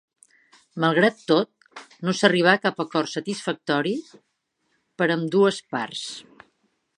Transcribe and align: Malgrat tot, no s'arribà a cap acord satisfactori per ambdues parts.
Malgrat 0.83 1.19
tot, 1.31 1.83
no 2.07 2.15
s'arribà 2.19 2.53
a 2.55 2.61
cap 2.63 2.81
acord 2.85 3.11
satisfactori 3.11 3.93
per 5.03 5.11
ambdues 5.17 5.61
parts. 5.77 6.05